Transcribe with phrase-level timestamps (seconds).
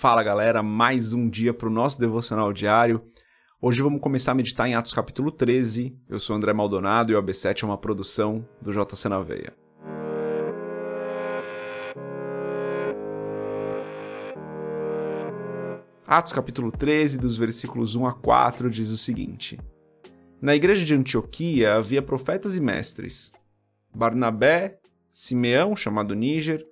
[0.00, 3.04] Fala galera, mais um dia para o nosso devocional diário.
[3.60, 5.94] Hoje vamos começar a meditar em Atos capítulo 13.
[6.08, 9.54] Eu sou André Maldonado e o AB7 é uma produção do JC na Veia.
[16.06, 19.60] Atos capítulo 13, dos versículos 1 a 4, diz o seguinte:
[20.40, 23.34] Na igreja de Antioquia havia profetas e mestres:
[23.94, 24.80] Barnabé,
[25.12, 26.66] Simeão, chamado Níger,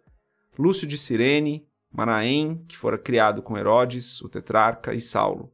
[0.58, 5.52] Lúcio de Cirene, Manaém, que fora criado com Herodes, o tetrarca, e Saulo.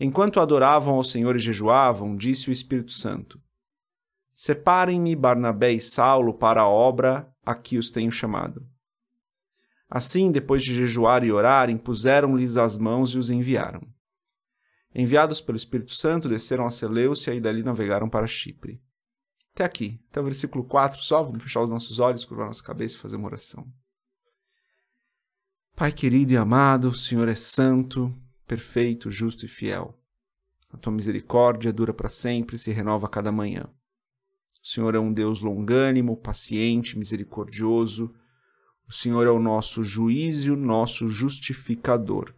[0.00, 3.40] Enquanto adoravam ao Senhor e jejuavam, disse o Espírito Santo:
[4.32, 8.64] Separem-me Barnabé e Saulo para a obra a que os tenho chamado.
[9.90, 13.82] Assim, depois de jejuar e orar, impuseram-lhes as mãos e os enviaram.
[14.94, 18.80] Enviados pelo Espírito Santo, desceram a Seleucia e dali navegaram para Chipre.
[19.54, 22.96] Até aqui, até o versículo 4 só, vamos fechar os nossos olhos, curvar nossa cabeça
[22.96, 23.66] e fazer uma oração.
[25.78, 28.12] Pai querido e amado, o Senhor é santo,
[28.48, 29.96] perfeito, justo e fiel.
[30.72, 33.62] A tua misericórdia dura para sempre e se renova a cada manhã.
[34.60, 38.12] O Senhor é um Deus longânimo, paciente, misericordioso.
[38.88, 42.34] O Senhor é o nosso juiz e o nosso justificador.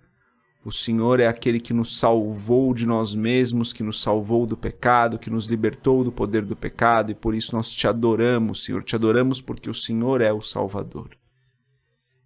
[0.62, 5.18] O Senhor é aquele que nos salvou de nós mesmos, que nos salvou do pecado,
[5.18, 8.82] que nos libertou do poder do pecado, e por isso nós te adoramos, Senhor.
[8.82, 11.18] Te adoramos porque o Senhor é o Salvador.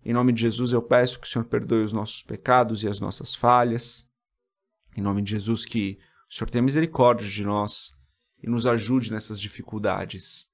[0.04, 3.00] Em nome de Jesus eu peço que o Senhor perdoe os nossos pecados e as
[3.00, 4.06] nossas falhas.
[4.96, 5.98] Em nome de Jesus que
[6.30, 7.92] o Senhor tenha misericórdia de nós
[8.42, 10.50] e nos ajude nessas dificuldades.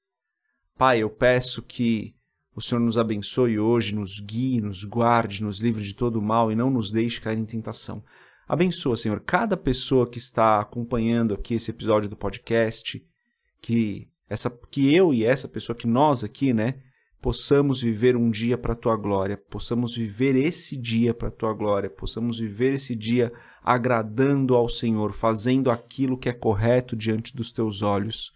[0.79, 2.15] Pai, eu peço que
[2.55, 6.55] o Senhor nos abençoe hoje, nos guie, nos guarde, nos livre de todo mal e
[6.55, 8.05] não nos deixe cair em tentação.
[8.47, 13.05] Abençoa, Senhor, cada pessoa que está acompanhando aqui esse episódio do podcast,
[13.61, 16.81] que essa que eu e essa pessoa que nós aqui, né,
[17.21, 21.53] possamos viver um dia para a tua glória, possamos viver esse dia para a tua
[21.53, 23.33] glória, possamos viver esse dia
[23.63, 28.33] agradando ao Senhor, fazendo aquilo que é correto diante dos teus olhos.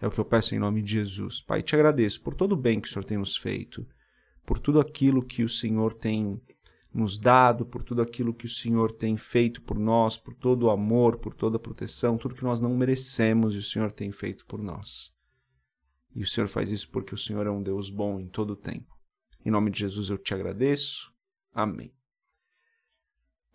[0.00, 1.40] É o que eu peço em nome de Jesus.
[1.40, 3.86] Pai, te agradeço por todo o bem que o Senhor tem nos feito,
[4.44, 6.40] por tudo aquilo que o Senhor tem
[6.92, 10.70] nos dado, por tudo aquilo que o Senhor tem feito por nós, por todo o
[10.70, 14.44] amor, por toda a proteção, tudo que nós não merecemos e o Senhor tem feito
[14.46, 15.17] por nós.
[16.18, 18.56] E o Senhor faz isso porque o Senhor é um Deus bom em todo o
[18.56, 18.92] tempo.
[19.46, 21.12] Em nome de Jesus eu te agradeço.
[21.54, 21.92] Amém.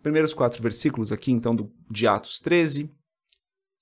[0.02, 2.90] Primeiros quatro versículos aqui, então, do, de Atos 13.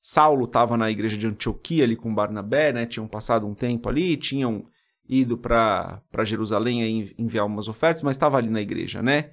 [0.01, 2.85] Saulo estava na igreja de Antioquia ali com Barnabé, né?
[2.85, 4.67] Tinham passado um tempo ali, tinham
[5.09, 9.31] ido para Jerusalém enviar umas ofertas, mas estava ali na igreja, né?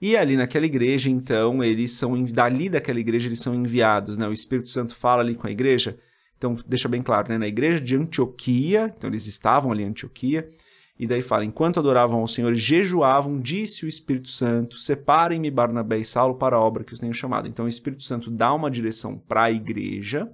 [0.00, 4.28] E ali naquela igreja, então, eles são dali daquela igreja eles são enviados, né?
[4.28, 5.98] O Espírito Santo fala ali com a igreja
[6.42, 7.38] então, deixa bem claro, né?
[7.38, 10.50] na igreja de Antioquia, então eles estavam ali em Antioquia,
[10.98, 16.04] e daí fala: enquanto adoravam ao Senhor, jejuavam, disse o Espírito Santo: separem-me Barnabé e
[16.04, 17.46] Saulo para a obra que os tenho chamado.
[17.46, 20.28] Então, o Espírito Santo dá uma direção para a igreja,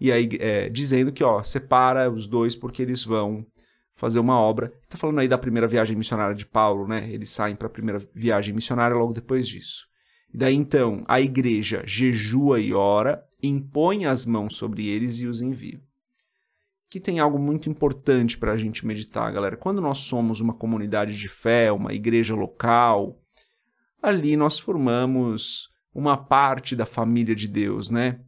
[0.00, 3.46] e aí é, dizendo que, ó, separa os dois porque eles vão
[3.94, 4.72] fazer uma obra.
[4.82, 7.08] Está falando aí da primeira viagem missionária de Paulo, né?
[7.08, 9.86] Eles saem para a primeira viagem missionária logo depois disso.
[10.34, 15.40] E daí então a igreja jejua e ora, impõe as mãos sobre eles e os
[15.42, 15.80] envia.
[16.88, 19.56] Que tem algo muito importante para a gente meditar, galera.
[19.56, 23.20] Quando nós somos uma comunidade de fé, uma igreja local,
[24.00, 28.20] ali nós formamos uma parte da família de Deus, né?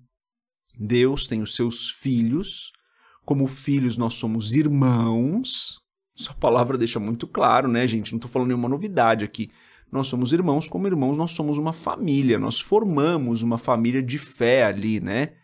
[0.79, 2.73] Deus tem os seus filhos,
[3.25, 5.81] como filhos nós somos irmãos.
[6.15, 8.13] Sua palavra deixa muito claro, né, gente?
[8.13, 9.51] Não estou falando nenhuma novidade aqui
[9.95, 14.65] nós somos irmãos, como irmãos nós somos uma família, nós formamos uma família de fé
[14.65, 15.35] ali, né?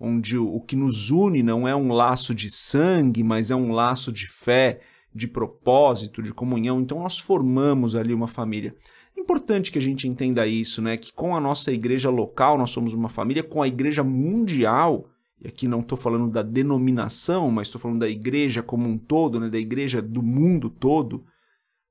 [0.00, 3.70] Onde o, o que nos une não é um laço de sangue, mas é um
[3.70, 4.80] laço de fé,
[5.14, 6.80] de propósito, de comunhão.
[6.80, 8.74] Então nós formamos ali uma família.
[9.14, 10.96] É importante que a gente entenda isso, né?
[10.96, 15.48] Que com a nossa igreja local nós somos uma família, com a igreja mundial, e
[15.48, 19.50] aqui não estou falando da denominação, mas estou falando da igreja como um todo, né?
[19.50, 21.26] Da igreja do mundo todo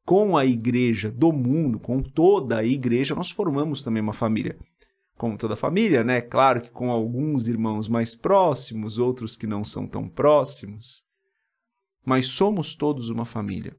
[0.08, 4.58] com a igreja do mundo, com toda a igreja, nós formamos também uma família.
[5.18, 6.22] Como toda família, né?
[6.22, 11.04] Claro que com alguns irmãos mais próximos, outros que não são tão próximos.
[12.06, 13.76] Mas somos todos uma família.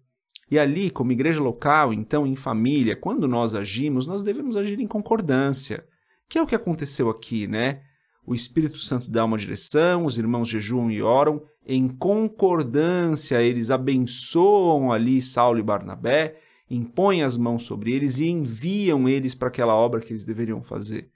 [0.51, 4.87] E ali, como igreja local, então em família, quando nós agimos, nós devemos agir em
[4.87, 5.83] concordância,
[6.29, 7.81] que é o que aconteceu aqui, né?
[8.27, 14.91] O Espírito Santo dá uma direção, os irmãos jejuam e oram, em concordância eles abençoam
[14.91, 20.01] ali Saulo e Barnabé, impõem as mãos sobre eles e enviam eles para aquela obra
[20.01, 21.11] que eles deveriam fazer.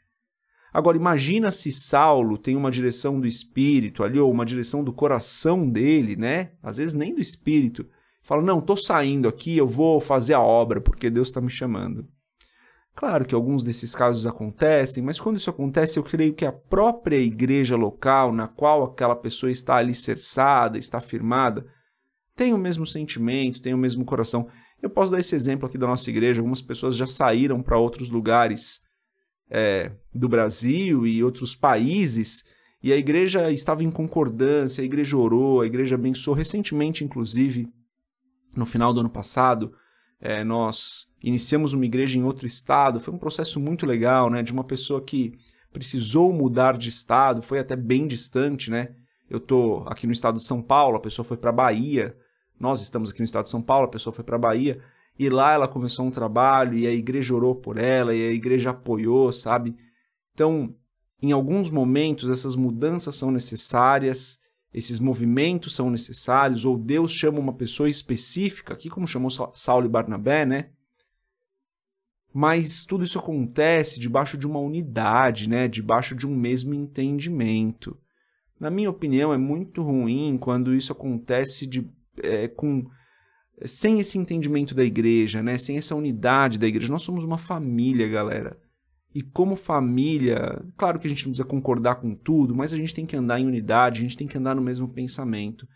[0.70, 5.68] Agora imagina se Saulo tem uma direção do espírito ali ou uma direção do coração
[5.68, 6.52] dele, né?
[6.62, 7.86] Às vezes nem do espírito.
[8.22, 12.06] Fala: "Não, tô saindo aqui, eu vou fazer a obra porque Deus está me chamando".
[12.94, 17.16] Claro que alguns desses casos acontecem, mas quando isso acontece, eu creio que a própria
[17.16, 21.66] igreja local na qual aquela pessoa está alicerçada, está firmada,
[22.36, 24.46] tem o mesmo sentimento, tem o mesmo coração.
[24.80, 26.40] Eu posso dar esse exemplo aqui da nossa igreja.
[26.40, 28.80] Algumas pessoas já saíram para outros lugares
[29.50, 32.44] é, do Brasil e outros países
[32.82, 36.36] e a igreja estava em concordância, a igreja orou, a igreja abençoou.
[36.36, 37.68] Recentemente, inclusive,
[38.56, 39.72] no final do ano passado,
[40.24, 43.00] é, nós iniciamos uma igreja em outro estado.
[43.00, 44.40] Foi um processo muito legal, né?
[44.40, 45.36] De uma pessoa que
[45.72, 48.94] precisou mudar de estado, foi até bem distante, né?
[49.28, 52.16] Eu tô aqui no estado de São Paulo, a pessoa foi para Bahia.
[52.60, 54.80] Nós estamos aqui no estado de São Paulo, a pessoa foi para Bahia
[55.18, 58.70] e lá ela começou um trabalho e a igreja orou por ela e a igreja
[58.70, 59.74] apoiou, sabe?
[60.32, 60.72] Então,
[61.20, 64.38] em alguns momentos essas mudanças são necessárias
[64.72, 69.90] esses movimentos são necessários, ou Deus chama uma pessoa específica, aqui como chamou Saulo e
[69.90, 70.70] Barnabé, né?
[72.32, 75.68] Mas tudo isso acontece debaixo de uma unidade, né?
[75.68, 77.96] debaixo de um mesmo entendimento.
[78.58, 81.86] Na minha opinião, é muito ruim quando isso acontece de,
[82.22, 82.86] é, com
[83.66, 85.58] sem esse entendimento da igreja, né?
[85.58, 86.90] sem essa unidade da igreja.
[86.90, 88.58] Nós somos uma família, galera.
[89.14, 92.94] E como família, claro que a gente não precisa concordar com tudo, mas a gente
[92.94, 95.66] tem que andar em unidade, a gente tem que andar no mesmo pensamento.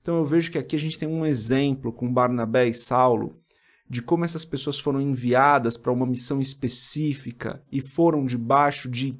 [0.00, 3.40] Então eu vejo que aqui a gente tem um exemplo com Barnabé e Saulo
[3.88, 9.18] de como essas pessoas foram enviadas para uma missão específica e foram debaixo de,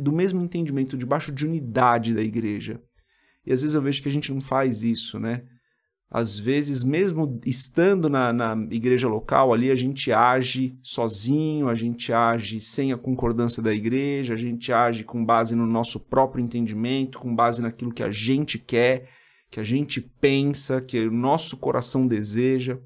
[0.00, 2.82] do mesmo entendimento, debaixo de unidade da igreja.
[3.44, 5.44] E às vezes eu vejo que a gente não faz isso, né?
[6.10, 12.10] Às vezes, mesmo estando na, na, igreja local ali, a gente age sozinho, a gente
[12.10, 17.18] age sem a concordância da igreja, a gente age com base no nosso próprio entendimento,
[17.18, 19.10] com base naquilo que a gente quer,
[19.50, 22.78] que a gente pensa, que o nosso coração deseja.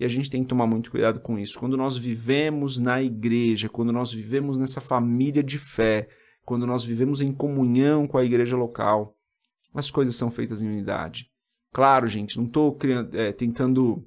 [0.00, 1.58] E a gente tem que tomar muito cuidado com isso.
[1.58, 6.08] Quando nós vivemos na igreja, quando nós vivemos nessa família de fé,
[6.44, 9.16] quando nós vivemos em comunhão com a igreja local,
[9.74, 11.33] as coisas são feitas em unidade.
[11.74, 12.78] Claro, gente, não estou
[13.14, 14.06] é, tentando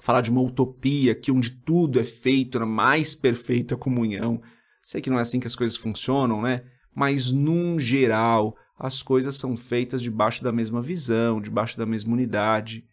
[0.00, 4.40] falar de uma utopia aqui onde tudo é feito na mais perfeita comunhão.
[4.82, 6.64] Sei que não é assim que as coisas funcionam, né?
[6.94, 12.86] Mas, num geral, as coisas são feitas debaixo da mesma visão, debaixo da mesma unidade.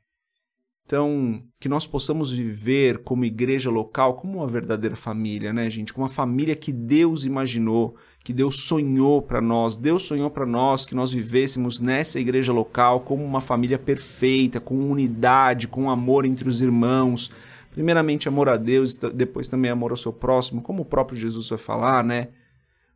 [0.91, 5.93] Então, que nós possamos viver como igreja local, como uma verdadeira família, né, gente?
[5.93, 7.95] Como uma família que Deus imaginou,
[8.25, 9.77] que Deus sonhou para nós.
[9.77, 14.91] Deus sonhou para nós que nós vivêssemos nessa igreja local como uma família perfeita, com
[14.91, 17.31] unidade, com amor entre os irmãos.
[17.71, 21.57] Primeiramente amor a Deus, depois também amor ao seu próximo, como o próprio Jesus vai
[21.57, 22.31] falar, né?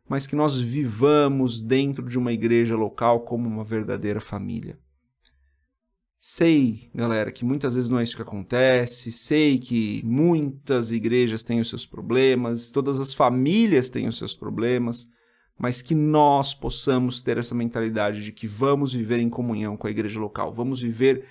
[0.06, 4.78] Mas que nós vivamos dentro de uma igreja local como uma verdadeira família.
[6.18, 9.12] Sei, galera, que muitas vezes não é isso que acontece.
[9.12, 15.06] Sei que muitas igrejas têm os seus problemas, todas as famílias têm os seus problemas,
[15.58, 19.90] mas que nós possamos ter essa mentalidade de que vamos viver em comunhão com a
[19.90, 21.26] igreja local, vamos viver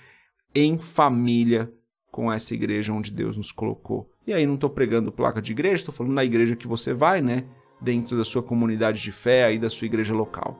[0.54, 1.70] em família
[2.10, 4.08] com essa igreja onde Deus nos colocou.
[4.26, 7.20] E aí não estou pregando placa de igreja, estou falando na igreja que você vai,
[7.20, 7.44] né?
[7.80, 10.58] Dentro da sua comunidade de fé aí da sua igreja local.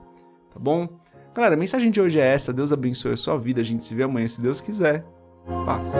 [0.53, 0.87] Tá bom?
[1.37, 2.51] Galera, a mensagem de hoje é essa.
[2.51, 3.61] Deus abençoe a sua vida.
[3.61, 5.05] A gente se vê amanhã, se Deus quiser.
[5.67, 5.93] Paz.